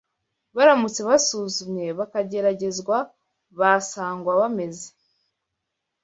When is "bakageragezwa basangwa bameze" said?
1.99-4.87